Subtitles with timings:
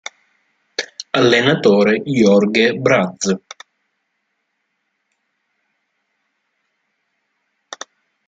[1.19, 3.29] Allenatore: Jorge Braz